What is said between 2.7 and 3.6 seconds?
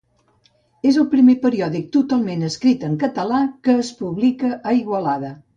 en català